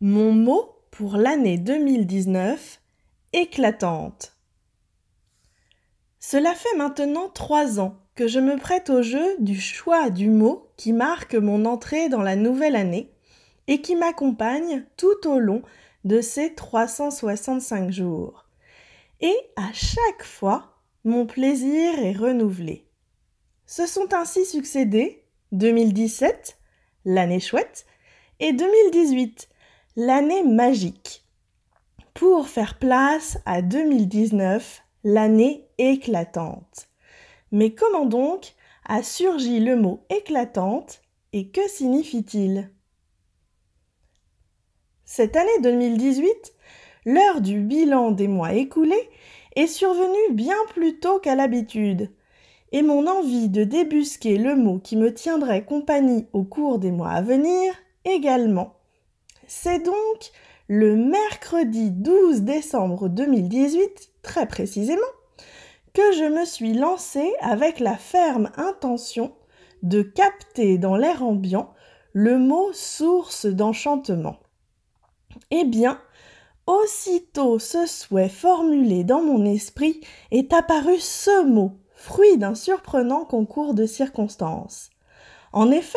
Mon 0.00 0.30
mot 0.30 0.76
pour 0.92 1.16
l'année 1.16 1.58
2019 1.58 2.80
éclatante. 3.32 4.36
Cela 6.20 6.54
fait 6.54 6.76
maintenant 6.76 7.28
trois 7.28 7.80
ans 7.80 7.96
que 8.14 8.28
je 8.28 8.38
me 8.38 8.56
prête 8.58 8.90
au 8.90 9.02
jeu 9.02 9.34
du 9.40 9.60
choix 9.60 10.10
du 10.10 10.30
mot 10.30 10.68
qui 10.76 10.92
marque 10.92 11.34
mon 11.34 11.64
entrée 11.64 12.08
dans 12.08 12.22
la 12.22 12.36
nouvelle 12.36 12.76
année 12.76 13.10
et 13.66 13.80
qui 13.80 13.96
m'accompagne 13.96 14.84
tout 14.96 15.26
au 15.26 15.40
long 15.40 15.62
de 16.04 16.20
ces 16.20 16.54
365 16.54 17.90
jours. 17.90 18.46
Et 19.20 19.36
à 19.56 19.72
chaque 19.72 20.22
fois, 20.22 20.78
mon 21.02 21.26
plaisir 21.26 21.98
est 21.98 22.16
renouvelé. 22.16 22.86
Se 23.66 23.84
sont 23.84 24.14
ainsi 24.14 24.46
succédés 24.46 25.24
2017, 25.50 26.56
l'année 27.04 27.40
chouette, 27.40 27.84
et 28.38 28.52
2018, 28.52 29.48
l'année 30.00 30.44
magique, 30.44 31.26
pour 32.14 32.46
faire 32.46 32.78
place 32.78 33.38
à 33.46 33.62
2019, 33.62 34.80
l'année 35.02 35.66
éclatante. 35.78 36.88
Mais 37.50 37.74
comment 37.74 38.06
donc 38.06 38.54
a 38.88 39.02
surgi 39.02 39.58
le 39.58 39.74
mot 39.74 40.04
éclatante 40.08 41.02
et 41.32 41.48
que 41.48 41.68
signifie-t-il? 41.68 42.70
Cette 45.04 45.34
année 45.34 45.58
2018, 45.64 46.54
l'heure 47.04 47.40
du 47.40 47.58
bilan 47.58 48.12
des 48.12 48.28
mois 48.28 48.52
écoulés 48.52 49.10
est 49.56 49.66
survenue 49.66 50.32
bien 50.32 50.58
plus 50.74 51.00
tôt 51.00 51.18
qu'à 51.18 51.34
l'habitude, 51.34 52.12
et 52.70 52.82
mon 52.82 53.08
envie 53.08 53.48
de 53.48 53.64
débusquer 53.64 54.36
le 54.36 54.54
mot 54.54 54.78
qui 54.78 54.96
me 54.96 55.12
tiendrait 55.12 55.64
compagnie 55.64 56.28
au 56.32 56.44
cours 56.44 56.78
des 56.78 56.92
mois 56.92 57.10
à 57.10 57.20
venir 57.20 57.74
également. 58.04 58.77
C'est 59.50 59.78
donc 59.78 60.30
le 60.68 60.94
mercredi 60.94 61.90
12 61.90 62.42
décembre 62.42 63.08
2018, 63.08 64.10
très 64.20 64.46
précisément, 64.46 65.00
que 65.94 66.12
je 66.12 66.24
me 66.24 66.44
suis 66.44 66.74
lancée 66.74 67.32
avec 67.40 67.80
la 67.80 67.96
ferme 67.96 68.50
intention 68.58 69.32
de 69.82 70.02
capter 70.02 70.76
dans 70.76 70.96
l'air 70.96 71.24
ambiant 71.24 71.72
le 72.12 72.38
mot 72.38 72.74
source 72.74 73.46
d'enchantement. 73.46 74.36
Eh 75.50 75.64
bien, 75.64 75.98
aussitôt 76.66 77.58
ce 77.58 77.86
souhait 77.86 78.28
formulé 78.28 79.02
dans 79.02 79.22
mon 79.22 79.46
esprit 79.46 80.02
est 80.30 80.52
apparu 80.52 80.98
ce 80.98 81.46
mot, 81.46 81.72
fruit 81.94 82.36
d'un 82.36 82.54
surprenant 82.54 83.24
concours 83.24 83.72
de 83.72 83.86
circonstances. 83.86 84.90
En 85.54 85.70
effet, 85.70 85.96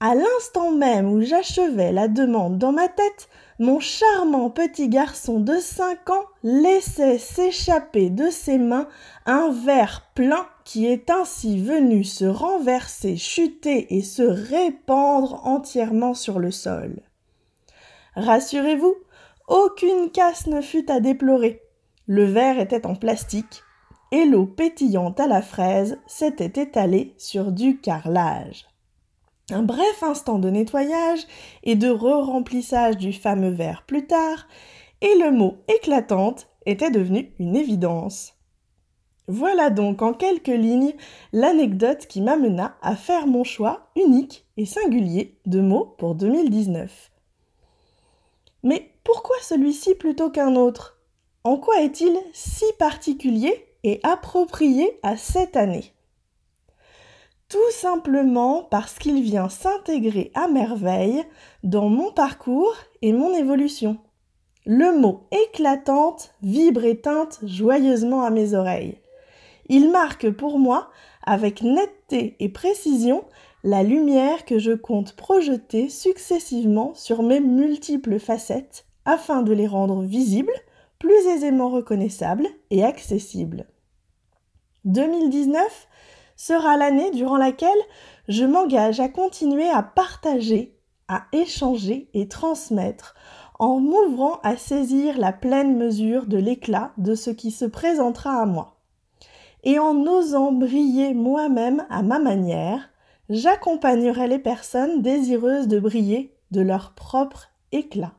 à 0.00 0.14
l'instant 0.14 0.72
même 0.72 1.10
où 1.10 1.22
j'achevais 1.22 1.92
la 1.92 2.08
demande 2.08 2.58
dans 2.58 2.72
ma 2.72 2.88
tête, 2.88 3.28
mon 3.58 3.80
charmant 3.80 4.50
petit 4.50 4.88
garçon 4.88 5.40
de 5.40 5.56
cinq 5.56 6.10
ans 6.10 6.24
laissait 6.42 7.18
s'échapper 7.18 8.10
de 8.10 8.28
ses 8.28 8.58
mains 8.58 8.88
un 9.24 9.50
verre 9.50 10.10
plein 10.14 10.46
qui 10.64 10.86
est 10.86 11.08
ainsi 11.08 11.58
venu 11.58 12.04
se 12.04 12.26
renverser, 12.26 13.16
chuter 13.16 13.96
et 13.96 14.02
se 14.02 14.22
répandre 14.22 15.46
entièrement 15.46 16.12
sur 16.12 16.38
le 16.38 16.50
sol. 16.50 17.00
Rassurez-vous, 18.16 18.94
aucune 19.48 20.10
casse 20.10 20.46
ne 20.46 20.60
fut 20.60 20.90
à 20.90 21.00
déplorer. 21.00 21.62
Le 22.06 22.24
verre 22.24 22.58
était 22.58 22.86
en 22.86 22.94
plastique 22.94 23.62
et 24.12 24.26
l'eau 24.26 24.46
pétillante 24.46 25.18
à 25.18 25.26
la 25.26 25.40
fraise 25.40 25.98
s'était 26.06 26.60
étalée 26.60 27.14
sur 27.16 27.52
du 27.52 27.80
carrelage. 27.80 28.66
Un 29.52 29.62
bref 29.62 30.02
instant 30.02 30.40
de 30.40 30.50
nettoyage 30.50 31.24
et 31.62 31.76
de 31.76 31.88
re-remplissage 31.88 32.96
du 32.96 33.12
fameux 33.12 33.50
verre 33.50 33.84
plus 33.86 34.08
tard, 34.08 34.48
et 35.00 35.14
le 35.18 35.30
mot 35.30 35.58
éclatante 35.68 36.48
était 36.64 36.90
devenu 36.90 37.32
une 37.38 37.54
évidence. 37.54 38.34
Voilà 39.28 39.70
donc 39.70 40.02
en 40.02 40.12
quelques 40.14 40.48
lignes 40.48 40.94
l'anecdote 41.32 42.06
qui 42.06 42.22
m'amena 42.22 42.76
à 42.82 42.96
faire 42.96 43.28
mon 43.28 43.44
choix 43.44 43.88
unique 43.94 44.46
et 44.56 44.66
singulier 44.66 45.38
de 45.46 45.60
mots 45.60 45.94
pour 45.98 46.16
2019. 46.16 47.12
Mais 48.64 48.90
pourquoi 49.04 49.36
celui-ci 49.42 49.94
plutôt 49.94 50.30
qu'un 50.30 50.56
autre? 50.56 50.98
En 51.44 51.56
quoi 51.56 51.82
est-il 51.82 52.18
si 52.32 52.64
particulier 52.80 53.64
et 53.84 54.00
approprié 54.02 54.98
à 55.04 55.16
cette 55.16 55.56
année? 55.56 55.95
Tout 57.56 57.72
simplement 57.72 58.64
parce 58.64 58.98
qu'il 58.98 59.22
vient 59.22 59.48
s'intégrer 59.48 60.30
à 60.34 60.46
merveille 60.46 61.24
dans 61.62 61.88
mon 61.88 62.12
parcours 62.12 62.74
et 63.00 63.14
mon 63.14 63.34
évolution. 63.34 63.96
Le 64.66 65.00
mot 65.00 65.22
éclatante 65.32 66.34
vibre 66.42 66.84
et 66.84 67.00
teinte 67.00 67.40
joyeusement 67.44 68.24
à 68.24 68.30
mes 68.30 68.52
oreilles. 68.52 69.00
Il 69.70 69.90
marque 69.90 70.28
pour 70.28 70.58
moi, 70.58 70.90
avec 71.24 71.62
netteté 71.62 72.36
et 72.40 72.50
précision, 72.50 73.24
la 73.64 73.82
lumière 73.82 74.44
que 74.44 74.58
je 74.58 74.72
compte 74.72 75.16
projeter 75.16 75.88
successivement 75.88 76.92
sur 76.92 77.22
mes 77.22 77.40
multiples 77.40 78.18
facettes 78.18 78.84
afin 79.06 79.40
de 79.40 79.54
les 79.54 79.66
rendre 79.66 80.02
visibles, 80.02 80.52
plus 80.98 81.26
aisément 81.26 81.70
reconnaissables 81.70 82.48
et 82.68 82.84
accessibles. 82.84 83.66
2019 84.84 85.88
sera 86.36 86.76
l'année 86.76 87.10
durant 87.10 87.36
laquelle 87.36 87.70
je 88.28 88.44
m'engage 88.44 89.00
à 89.00 89.08
continuer 89.08 89.68
à 89.68 89.82
partager, 89.82 90.78
à 91.08 91.24
échanger 91.32 92.10
et 92.14 92.28
transmettre, 92.28 93.14
en 93.58 93.80
m'ouvrant 93.80 94.38
à 94.42 94.56
saisir 94.56 95.18
la 95.18 95.32
pleine 95.32 95.76
mesure 95.76 96.26
de 96.26 96.36
l'éclat 96.36 96.92
de 96.98 97.14
ce 97.14 97.30
qui 97.30 97.50
se 97.50 97.64
présentera 97.64 98.42
à 98.42 98.46
moi. 98.46 98.80
Et 99.64 99.78
en 99.78 100.02
osant 100.06 100.52
briller 100.52 101.14
moi-même 101.14 101.86
à 101.90 102.02
ma 102.02 102.18
manière, 102.18 102.90
j'accompagnerai 103.30 104.28
les 104.28 104.38
personnes 104.38 105.02
désireuses 105.02 105.68
de 105.68 105.80
briller 105.80 106.36
de 106.50 106.60
leur 106.60 106.94
propre 106.94 107.48
éclat. 107.72 108.12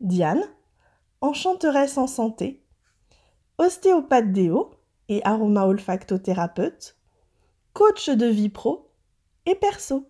Diane, 0.00 0.44
enchanteresse 1.20 1.96
en 1.96 2.06
santé, 2.06 2.62
ostéopathe 3.58 4.32
déo, 4.32 4.70
et 5.08 5.20
aroma 5.24 5.66
olfactothérapeute, 5.66 6.96
coach 7.72 8.08
de 8.08 8.26
vie 8.26 8.48
pro 8.48 8.90
et 9.46 9.54
perso. 9.54 10.08